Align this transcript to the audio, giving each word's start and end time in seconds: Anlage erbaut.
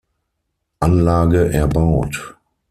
Anlage 0.79 1.49
erbaut. 1.51 2.35